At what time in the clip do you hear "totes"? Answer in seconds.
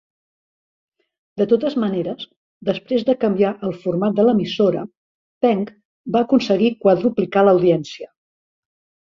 1.51-1.75